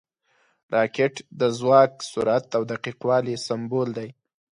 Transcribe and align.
راکټ 0.73 1.15
د 1.39 1.41
ځواک، 1.57 1.91
سرعت 2.11 2.47
او 2.57 2.63
دقیق 2.71 2.99
والي 3.09 3.35
سمبول 3.47 3.89
دی 3.97 4.09